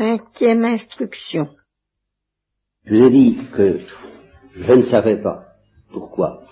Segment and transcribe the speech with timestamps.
[0.00, 1.46] Cinquième instruction.
[2.86, 3.80] Je vous ai dit que
[4.56, 5.48] je ne savais pas
[5.92, 6.44] pourquoi.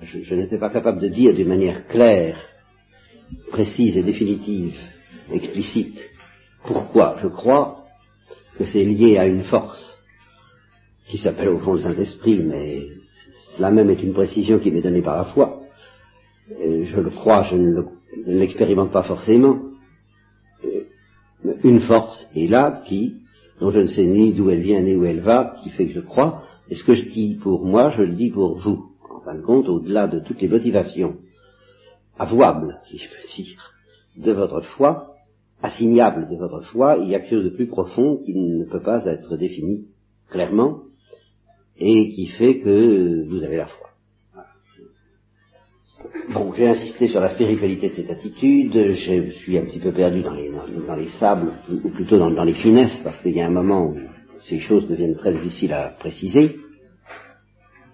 [0.00, 2.38] Je, n'étais pas capable de dire d'une manière claire,
[3.50, 4.76] précise et définitive,
[5.32, 5.98] explicite,
[6.64, 7.84] pourquoi je crois
[8.56, 9.82] que c'est lié à une force
[11.08, 12.82] qui s'appelle au fond le Saint-Esprit, mais
[13.56, 15.62] cela même est une précision qui m'est donnée par la foi.
[16.48, 17.82] je le crois, je ne
[18.24, 19.71] l'expérimente pas forcément.
[21.64, 23.16] Une force est là qui,
[23.60, 25.94] dont je ne sais ni d'où elle vient ni où elle va, qui fait que
[25.94, 26.42] je crois.
[26.68, 28.90] Et ce que je dis pour moi, je le dis pour vous.
[29.10, 31.16] En fin de compte, au-delà de toutes les motivations
[32.18, 33.72] avouables, si je peux dire,
[34.16, 35.16] de votre foi,
[35.62, 38.82] assignables de votre foi, il y a quelque chose de plus profond qui ne peut
[38.82, 39.86] pas être défini
[40.28, 40.82] clairement,
[41.76, 43.91] et qui fait que vous avez la foi.
[46.32, 50.22] Bon, j'ai insisté sur la spiritualité de cette attitude, je suis un petit peu perdu
[50.22, 50.50] dans les,
[50.86, 53.96] dans, les sables, ou plutôt dans, les finesses, parce qu'il y a un moment où
[54.48, 56.56] ces choses deviennent très difficiles à préciser.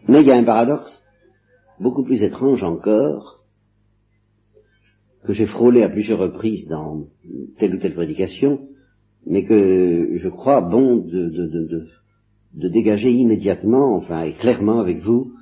[0.08, 0.92] Mais il y a un paradoxe,
[1.80, 3.40] beaucoup plus étrange encore,
[5.24, 7.04] que j'ai frôlé à plusieurs reprises dans
[7.58, 8.60] telle ou telle prédication,
[9.26, 11.28] mais que je crois bon de,
[12.54, 15.32] de dégager immédiatement, enfin et clairement avec vous,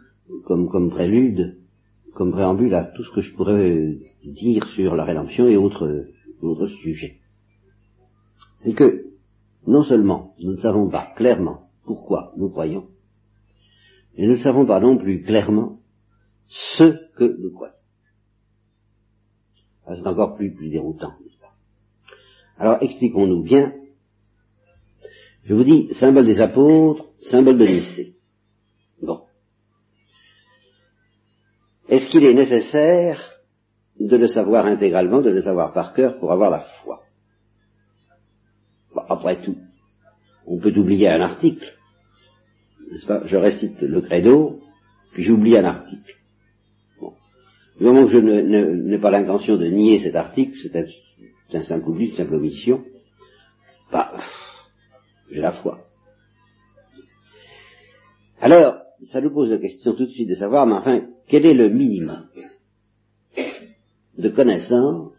[0.45, 1.57] comme, comme prélude,
[2.17, 6.07] comme préambule à tout ce que je pourrais dire sur la rédemption et autres,
[6.41, 7.19] autres sujets.
[8.65, 9.05] C'est que,
[9.67, 12.87] non seulement nous ne savons pas clairement pourquoi nous croyons,
[14.17, 15.79] mais nous ne savons pas non plus clairement
[16.49, 17.75] ce que nous croyons.
[19.87, 21.13] Ah, c'est encore plus, plus déroutant,
[22.59, 23.75] Alors expliquons-nous bien
[25.45, 28.16] je vous dis, symbole des apôtres, symbole de Nicée.
[32.07, 33.21] Est-ce qu'il est nécessaire
[33.99, 37.03] de le savoir intégralement, de le savoir par cœur pour avoir la foi?
[39.09, 39.57] Après tout,
[40.47, 41.67] on peut oublier un article,
[42.93, 43.27] n'est-ce pas?
[43.27, 44.61] Je récite le credo,
[45.15, 46.15] puis j'oublie un article.
[47.01, 47.13] Bon.
[47.81, 52.11] Du moment que je n'ai pas l'intention de nier cet article, c'est un simple oubli,
[52.11, 52.85] une simple omission,
[53.91, 54.13] bah,
[55.29, 55.81] j'ai la foi.
[58.41, 61.55] Alors, ça nous pose la question tout de suite de savoir, mais enfin, quel est
[61.55, 62.27] le minimum
[64.17, 65.13] de connaissance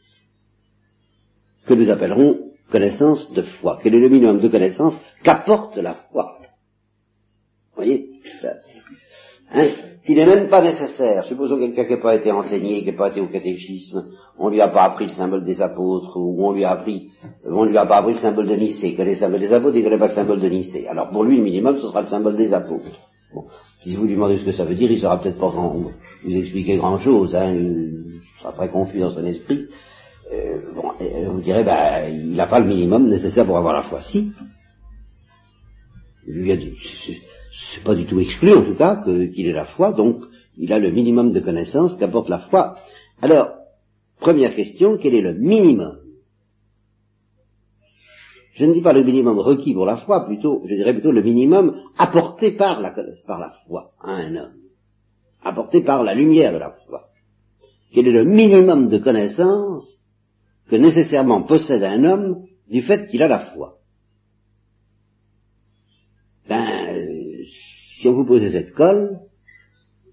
[1.65, 3.79] que nous appellerons connaissance de foi?
[3.83, 6.37] Quel est le minimum de connaissance qu'apporte la foi?
[7.75, 8.09] Vous voyez?
[9.51, 9.69] Hein?
[10.01, 13.09] S'il n'est même pas nécessaire, supposons quelqu'un qui n'a pas été enseigné, qui n'a pas
[13.09, 14.05] été au catéchisme,
[14.37, 17.09] on lui a pas appris le symbole des apôtres, ou on lui a appris,
[17.45, 19.83] on lui a pas appris le symbole de Nicée, que le symbole des apôtres, il
[19.83, 20.87] ne connaît pas le symbole de Nicée.
[20.87, 22.97] Alors pour lui, le minimum, ce sera le symbole des apôtres.
[23.33, 23.45] Bon.
[23.83, 25.91] Si vous lui demandez ce que ça veut dire, il sera peut-être pas vous
[26.25, 29.67] expliquer grand chose, hein, il sera très confus dans son esprit.
[30.33, 30.91] Euh, bon,
[31.31, 34.01] vous direz, ben, il n'a pas le minimum nécessaire pour avoir la foi.
[34.03, 34.31] Si.
[36.25, 40.17] C'est pas du tout exclu, en tout cas, qu'il ait la foi, donc
[40.57, 42.75] il a le minimum de connaissances qu'apporte la foi.
[43.21, 43.49] Alors,
[44.19, 45.97] première question, quel est le minimum
[48.57, 51.22] Je ne dis pas le minimum requis pour la foi, plutôt, je dirais plutôt le
[51.22, 52.91] minimum apporté par la,
[53.28, 54.56] par la foi à un homme,
[55.44, 57.01] apporté par la lumière de la foi.
[57.94, 60.00] Quel est le minimum de connaissances
[60.69, 63.75] que nécessairement possède un homme du fait qu'il a la foi?
[68.00, 69.19] Si on vous posait cette colle,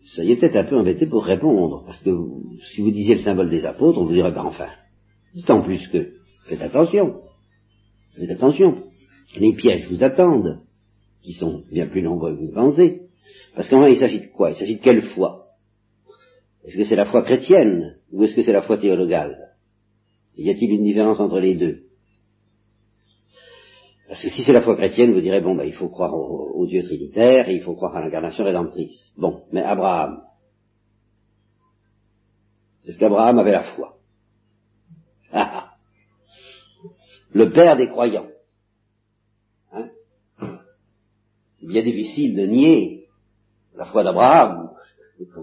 [0.00, 2.10] vous seriez peut-être un peu embêté pour répondre, parce que
[2.72, 4.69] si vous disiez le symbole des apôtres, on vous dirait, ben enfin,
[5.49, 6.12] en plus que,
[6.47, 7.21] faites attention,
[8.20, 8.84] faites attention,
[9.36, 10.60] les pièges vous attendent,
[11.22, 13.02] qui sont bien plus nombreux que vous pensez,
[13.54, 14.50] parce qu'en il s'agit de quoi?
[14.50, 15.47] Il s'agit de quelle foi?
[16.64, 19.53] Est-ce que c'est la foi chrétienne, ou est-ce que c'est la foi théologale?
[20.36, 21.84] Y a-t-il une différence entre les deux?
[24.08, 26.66] Parce que si c'est la foi chrétienne, vous direz, bon, ben, il faut croire au,
[26.66, 29.12] Dieu trinitaire, et il faut croire à l'incarnation rédemptrice.
[29.16, 30.22] Bon, mais Abraham,
[32.84, 33.98] c'est ce qu'Abraham avait la foi?
[35.32, 35.63] Ah, ah.
[37.34, 38.28] Le père des croyants.
[39.72, 39.89] Hein?
[41.59, 43.09] C'est bien difficile de nier
[43.77, 44.71] la foi d'Abraham,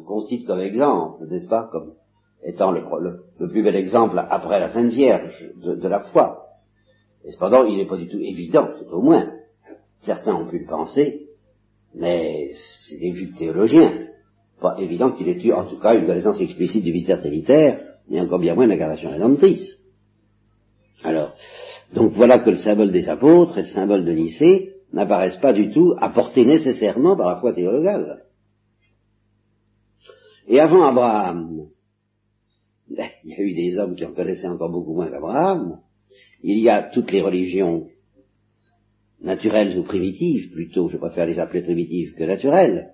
[0.05, 1.95] qu'on cite comme exemple, n'est-ce pas, comme
[2.43, 2.81] étant le,
[3.49, 6.45] plus bel exemple après la Sainte Vierge de la foi.
[7.25, 9.29] Et cependant, il n'est pas du tout évident, tout au moins.
[9.99, 11.27] Certains ont pu le penser,
[11.93, 12.51] mais
[12.87, 14.07] c'est des vues théologiens.
[14.59, 18.21] Pas évident qu'il ait eu, en tout cas, une connaissance explicite du mystère trinitaire, mais
[18.21, 19.80] encore bien moins l'incarnation rédemptrice.
[21.93, 25.71] Donc voilà que le symbole des apôtres et le symbole de Nicée n'apparaissent pas du
[25.71, 28.23] tout apportés nécessairement par la foi théologale.
[30.47, 31.67] Et avant Abraham,
[32.89, 35.79] ben, il y a eu des hommes qui en connaissaient encore beaucoup moins qu'Abraham,
[36.43, 37.87] il y a toutes les religions
[39.21, 42.93] naturelles ou primitives, plutôt, je préfère les appeler primitives que naturelles.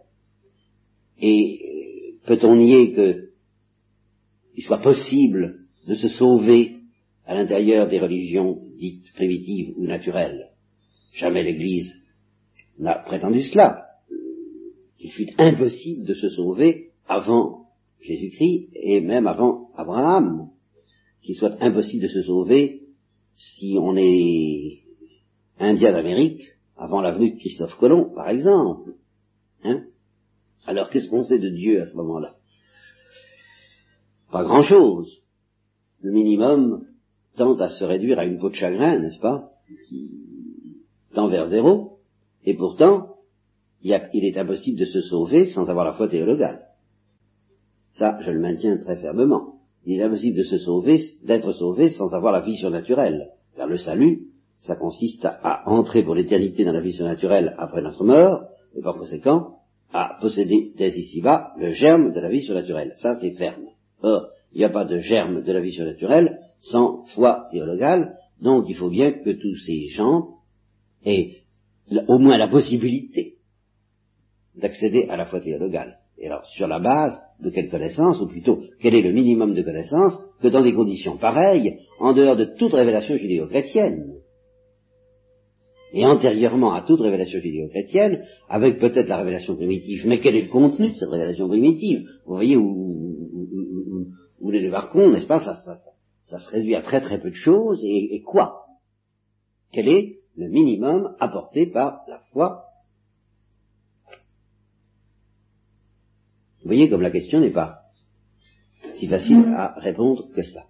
[1.20, 5.56] Et euh, peut-on nier qu'il soit possible
[5.88, 6.77] de se sauver
[7.28, 10.50] à l'intérieur des religions dites primitives ou naturelles
[11.14, 11.94] Jamais l'Église
[12.80, 13.86] n'a prétendu cela.
[15.00, 17.66] Il fut impossible de se sauver avant
[18.02, 20.50] Jésus-Christ et même avant Abraham.
[21.22, 22.84] Qu'il soit impossible de se sauver
[23.36, 24.84] si on est
[25.60, 26.44] Indien d'Amérique
[26.78, 28.94] avant la venue de Christophe Colomb, par exemple.
[29.64, 29.84] Hein
[30.66, 32.36] Alors qu'est-ce qu'on sait de Dieu à ce moment-là?
[34.32, 35.24] Pas grand-chose.
[36.02, 36.86] Le minimum
[37.38, 39.52] tend à se réduire à une peau de chagrin, n'est-ce pas
[41.18, 41.98] tend vers zéro.
[42.46, 43.16] Et pourtant,
[43.82, 46.68] il, est impossible de se sauver sans avoir la foi théologale.
[47.94, 49.56] Ça, je le maintiens très fermement.
[49.86, 53.32] Il est impossible de se sauver, d'être sauvé sans avoir la vie surnaturelle.
[53.56, 54.28] Car le salut,
[54.60, 58.44] ça consiste à, entrer pour l'éternité dans la vie surnaturelle après notre mort,
[58.76, 59.56] et par conséquent,
[59.92, 62.94] à posséder dès ici-bas le germe de la vie surnaturelle.
[62.98, 63.66] Ça, c'est ferme.
[64.04, 68.66] Or, il n'y a pas de germe de la vie surnaturelle sans foi théologale, donc
[68.68, 70.30] il faut bien que tous ces gens
[71.06, 71.38] aient
[72.08, 73.36] au moins la possibilité
[74.56, 76.00] d'accéder à la foi théologale.
[76.20, 79.62] Et alors, sur la base de quelle connaissance, ou plutôt, quel est le minimum de
[79.62, 84.14] connaissance, que dans des conditions pareilles, en dehors de toute révélation judéo-chrétienne,
[85.94, 90.50] et antérieurement à toute révélation judéo-chrétienne, avec peut-être la révélation primitive, mais quel est le
[90.50, 92.08] contenu de cette révélation primitive?
[92.26, 93.16] Vous voyez où,
[94.40, 95.40] où, les débarquons, n'est-ce pas?
[95.40, 95.80] Ça, ça,
[96.28, 98.66] ça, se réduit à très très peu de choses, et, et quoi?
[99.72, 102.66] Quel est le minimum apporté par la foi?
[106.62, 107.82] Vous voyez comme la question n'est pas
[108.96, 110.66] si facile à répondre que ça.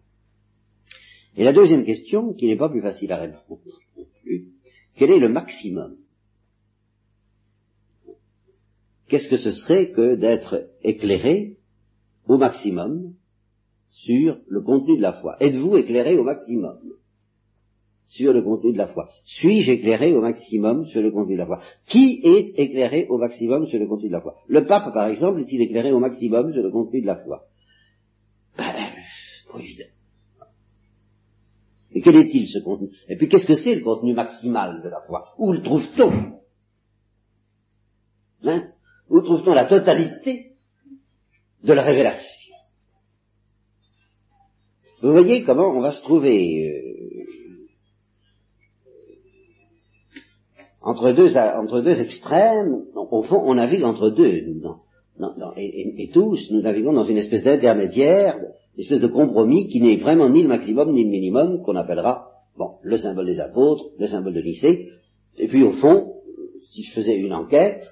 [1.36, 3.62] Et la deuxième question, qui n'est pas plus facile à répondre
[3.98, 4.48] non plus,
[4.96, 5.98] quel est le maximum?
[9.08, 11.58] Qu'est-ce que ce serait que d'être éclairé
[12.28, 13.14] au maximum
[14.08, 15.36] sur le contenu de la foi.
[15.42, 16.80] Êtes-vous éclairé au maximum
[18.08, 19.10] sur le contenu de la foi?
[19.26, 21.60] Suis-je éclairé au maximum sur le contenu de la foi?
[21.86, 24.36] Qui est éclairé au maximum sur le contenu de la foi?
[24.48, 27.44] Le pape, par exemple, est-il éclairé au maximum sur le contenu de la foi?
[28.58, 28.74] Ben.
[31.92, 32.90] Et quel est-il ce contenu?
[33.10, 35.34] Et puis qu'est-ce que c'est le contenu maximal de la foi?
[35.38, 36.38] Où le trouve-t-on?
[38.44, 38.68] Hein?
[39.10, 40.54] Où trouve-t-on la totalité
[41.64, 42.37] de la révélation?
[45.02, 46.82] Vous voyez comment on va se trouver euh,
[50.82, 52.84] entre, deux, entre deux extrêmes.
[52.96, 54.42] Au fond, on navigue entre deux.
[55.58, 58.40] et, tous, nous naviguons dans une espèce d'intermédiaire
[58.78, 62.28] une espèce de compromis qui n'est vraiment ni le maximum ni le minimum, qu'on appellera,
[62.58, 64.90] bon, le symbole des apôtres, le symbole de lycée,
[65.38, 66.14] et puis au fond,
[66.62, 67.84] si je faisais une enquête,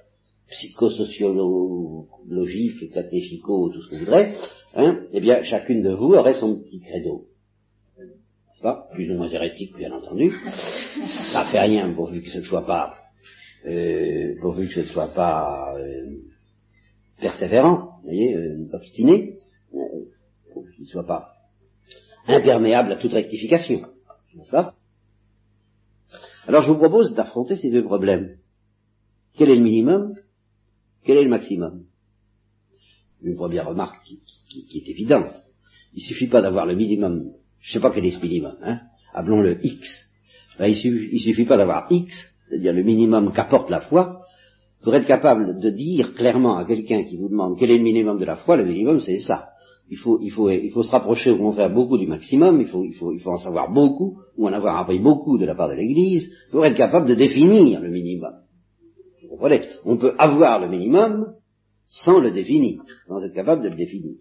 [0.47, 4.33] psychosociologique, catéchico, tout ce que vous voudrez,
[4.75, 7.25] hein, eh bien, chacune de vous aurait son petit credo.
[8.61, 8.87] Pas?
[8.93, 10.33] Plus ou moins hérétique, bien entendu.
[11.31, 12.95] Ça fait rien pourvu que ce ne soit pas,
[13.67, 14.67] euh, pourvu
[15.77, 16.17] euh,
[17.19, 19.37] persévérant, vous voyez, euh, obstiné
[19.71, 21.33] qu'il ne soit pas
[22.27, 23.81] imperméable à toute rectification.
[26.47, 28.37] Alors je vous propose d'affronter ces deux problèmes.
[29.37, 30.15] Quel est le minimum?
[31.03, 31.85] Quel est le maximum?
[33.21, 35.33] Une première remarque qui, est évidente.
[35.93, 38.79] Il suffit pas d'avoir le minimum, je sais pas quel est ce minimum, hein,
[39.13, 39.87] appelons-le X.
[40.59, 42.13] Ben, il, suffit, suffit pas d'avoir X,
[42.47, 44.21] c'est-à-dire le minimum qu'apporte la foi,
[44.83, 48.19] pour être capable de dire clairement à quelqu'un qui vous demande quel est le minimum
[48.19, 49.49] de la foi, le minimum c'est ça
[49.89, 52.83] il faut, il faut, il faut se rapprocher au contraire beaucoup du maximum, il faut,
[52.83, 55.69] il faut, il faut en savoir beaucoup, ou en avoir appris beaucoup de la part
[55.69, 58.33] de l'Église, pour être capable de définir le minimum.
[59.21, 59.61] Vous comprenez?
[59.83, 61.33] On peut avoir le minimum
[61.87, 64.15] sans le définir, sans être capable de le définir.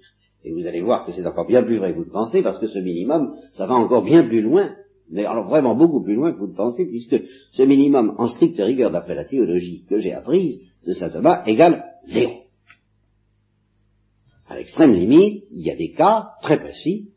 [0.45, 2.59] Et vous allez voir que c'est encore bien plus vrai que vous le pensez, parce
[2.59, 4.75] que ce minimum, ça va encore bien plus loin,
[5.11, 7.17] mais alors vraiment beaucoup plus loin que vous le pensez, puisque
[7.53, 11.85] ce minimum, en stricte rigueur d'après la théologie que j'ai apprise de saint Thomas, égale
[12.05, 12.45] zéro.
[14.47, 17.11] À l'extrême limite, il y a des cas très précis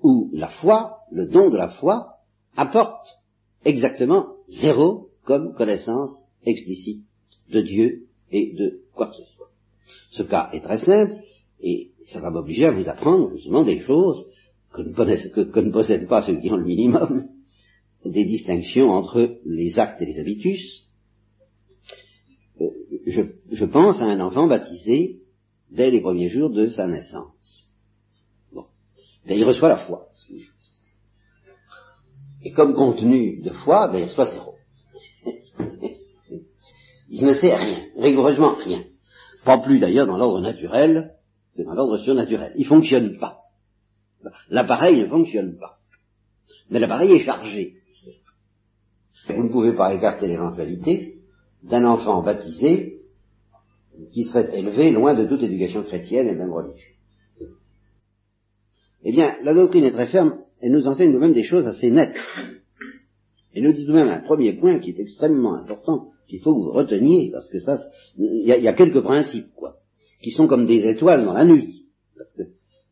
[0.00, 2.18] où la foi, le don de la foi,
[2.56, 3.06] apporte
[3.64, 6.10] exactement zéro comme connaissance
[6.44, 7.04] explicite
[7.50, 9.31] de Dieu et de quoi que ce soit.
[10.10, 11.16] Ce cas est très simple
[11.60, 14.26] et ça va m'obliger à vous apprendre justement des choses
[14.72, 17.28] que ne, possèdent pas ceux qui ont le minimum,
[18.04, 20.88] des distinctions entre les actes et les habitus.
[22.60, 22.70] Euh,
[23.06, 25.20] je pense à un enfant baptisé
[25.70, 27.68] dès les premiers jours de sa naissance.
[28.52, 28.64] Bon.
[29.26, 30.08] Ben, il reçoit la foi.
[32.44, 34.54] Et comme contenu de foi, ben, il reçoit zéro.
[37.14, 38.84] Il ne sait rien, rigoureusement rien.
[39.44, 41.14] Pas plus d'ailleurs dans l'ordre naturel
[41.56, 42.52] que dans l'ordre surnaturel.
[42.56, 43.38] Il ne fonctionne pas.
[44.50, 45.78] L'appareil ne fonctionne pas.
[46.70, 47.74] Mais l'appareil est chargé.
[49.28, 51.16] Vous ne pouvez pas écarter l'éventualité
[51.62, 53.00] d'un enfant baptisé
[54.12, 56.92] qui serait élevé loin de toute éducation chrétienne et même religieuse.
[59.04, 62.16] Eh bien, la doctrine est très ferme et nous enseigne nous-mêmes des choses assez nettes.
[63.54, 66.54] Et nous dit tout de même un premier point qui est extrêmement important, qu'il faut
[66.54, 67.82] que vous reteniez, parce que ça,
[68.16, 69.76] il y, a quelques principes, quoi,
[70.22, 71.86] qui sont comme des étoiles dans la nuit.
[72.16, 72.42] Parce que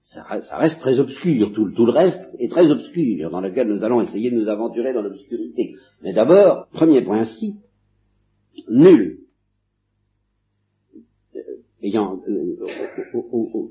[0.03, 4.03] ça, reste très obscur, tout, tout, le reste est très obscur, dans lequel nous allons
[4.03, 5.75] essayer de nous aventurer dans l'obscurité.
[6.03, 7.57] Mais d'abord, premier principe,
[8.69, 9.21] nul,
[11.37, 11.41] euh,
[11.83, 12.57] ayant, euh,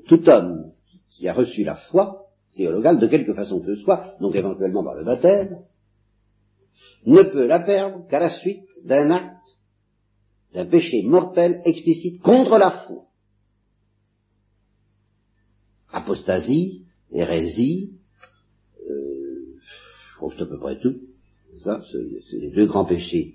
[0.06, 0.72] tout homme
[1.10, 2.26] qui a reçu la foi,
[2.56, 5.58] théologale, de quelque façon que ce soit, donc éventuellement par le baptême,
[7.06, 9.39] ne peut la perdre qu'à la suite d'un acte,
[10.54, 13.04] d'un péché mortel explicite contre la foi.
[15.92, 17.92] Apostasie, hérésie,
[18.88, 20.96] euh, je c'est à peu près tout.
[21.64, 23.34] Ça, c'est les deux grands péchés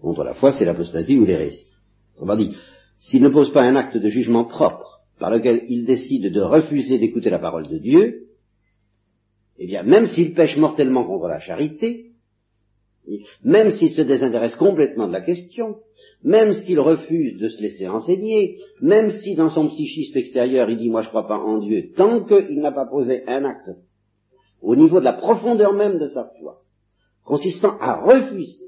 [0.00, 1.66] contre la foi, c'est l'apostasie ou l'hérésie.
[2.20, 2.56] va dit,
[2.98, 6.98] s'il ne pose pas un acte de jugement propre, par lequel il décide de refuser
[6.98, 8.28] d'écouter la parole de Dieu,
[9.58, 12.12] eh bien, même s'il pêche mortellement contre la charité,
[13.42, 15.76] même s'il se désintéresse complètement de la question,
[16.26, 20.90] même s'il refuse de se laisser enseigner, même si dans son psychisme extérieur il dit
[20.90, 23.70] moi je crois pas en Dieu, tant qu'il n'a pas posé un acte
[24.60, 26.62] au niveau de la profondeur même de sa foi,
[27.24, 28.66] consistant à refuser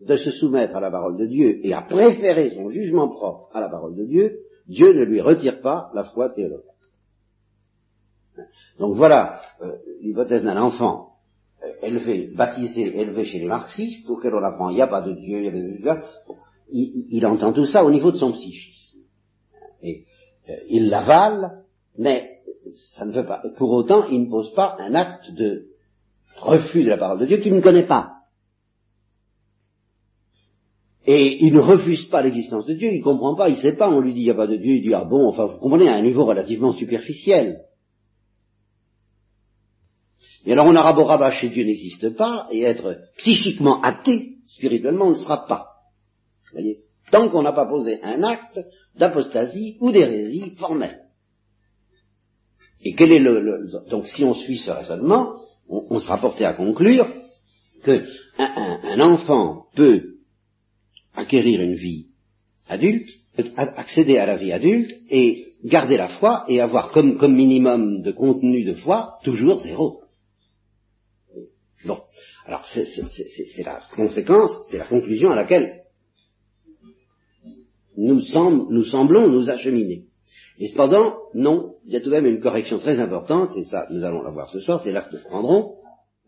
[0.00, 3.60] de se soumettre à la parole de Dieu et à préférer son jugement propre à
[3.60, 6.66] la parole de Dieu, Dieu ne lui retire pas la foi théologique.
[8.78, 11.11] Donc voilà euh, l'hypothèse d'un enfant
[11.82, 15.38] élevé, baptisé, élevé chez les marxistes, auquel on apprend il n'y a pas de Dieu,
[15.38, 15.90] il y a de Dieu,
[16.70, 18.98] il, il, entend tout ça au niveau de son psychisme.
[19.82, 20.04] Et
[20.48, 21.62] euh, il l'avale,
[21.98, 22.38] mais
[22.94, 23.42] ça ne veut pas.
[23.56, 25.66] Pour autant, il ne pose pas un acte de
[26.40, 28.12] refus de la parole de Dieu qu'il ne connaît pas.
[31.04, 33.76] Et il ne refuse pas l'existence de Dieu, il ne comprend pas, il ne sait
[33.76, 35.46] pas, on lui dit il n'y a pas de Dieu, il dit ah bon, enfin
[35.46, 37.62] vous comprenez, à un niveau relativement superficiel.
[40.44, 45.10] Et alors on a bah, chez Dieu n'existe pas, et être psychiquement athée, spirituellement, on
[45.10, 45.66] ne sera pas.
[46.46, 46.78] Vous voyez?
[47.10, 48.60] Tant qu'on n'a pas posé un acte
[48.96, 51.02] d'apostasie ou d'hérésie formelle.
[52.84, 55.34] Et quel est le, donc si on suit ce raisonnement,
[55.68, 57.06] on, sera porté à conclure
[57.84, 58.04] que
[58.38, 60.16] un, enfant peut
[61.14, 62.06] acquérir une vie
[62.68, 63.08] adulte,
[63.56, 68.64] accéder à la vie adulte et garder la foi et avoir comme minimum de contenu
[68.64, 70.01] de foi toujours zéro.
[72.46, 75.82] Alors, c'est la conséquence, c'est la conclusion à laquelle
[77.96, 78.20] nous,
[78.70, 80.04] nous semblons nous acheminer.
[80.58, 83.86] Et cependant, non, il y a tout de même une correction très importante, et ça,
[83.90, 85.76] nous allons la voir ce soir, c'est là que nous prendrons.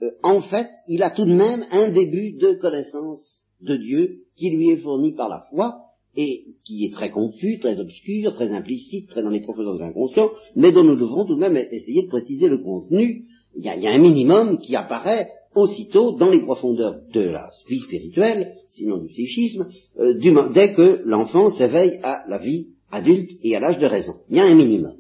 [0.03, 4.51] Euh, en fait, il a tout de même un début de connaissance de Dieu qui
[4.51, 5.85] lui est fourni par la foi,
[6.17, 10.31] et qui est très confus, très obscur, très implicite, très dans les profondeurs de l'inconscient,
[10.55, 13.25] mais dont nous devrons tout de même essayer de préciser le contenu.
[13.57, 17.51] Il y il y a un minimum qui apparaît aussitôt dans les profondeurs de la
[17.69, 19.69] vie spirituelle, sinon du psychisme,
[19.99, 20.15] euh,
[20.53, 24.15] dès que l'enfant s'éveille à la vie adulte et à l'âge de raison.
[24.29, 24.95] Il y a un minimum.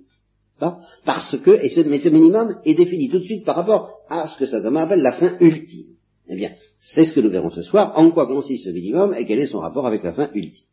[1.04, 4.38] Parce que, ce, mais ce minimum est défini tout de suite par rapport à ce
[4.38, 5.94] que ça appelle la fin ultime.
[6.28, 9.26] Eh bien, c'est ce que nous verrons ce soir, en quoi consiste ce minimum et
[9.26, 10.66] quel est son rapport avec la fin ultime.